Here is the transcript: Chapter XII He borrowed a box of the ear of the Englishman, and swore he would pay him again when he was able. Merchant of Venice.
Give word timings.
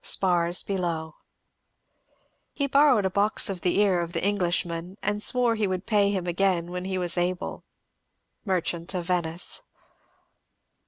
Chapter 0.03 0.51
XII 0.51 1.11
He 2.53 2.65
borrowed 2.65 3.05
a 3.05 3.09
box 3.11 3.51
of 3.51 3.61
the 3.61 3.77
ear 3.81 4.01
of 4.01 4.13
the 4.13 4.25
Englishman, 4.25 4.97
and 5.03 5.21
swore 5.21 5.53
he 5.53 5.67
would 5.67 5.85
pay 5.85 6.09
him 6.09 6.25
again 6.25 6.71
when 6.71 6.85
he 6.85 6.97
was 6.97 7.19
able. 7.19 7.63
Merchant 8.43 8.95
of 8.95 9.05
Venice. 9.05 9.61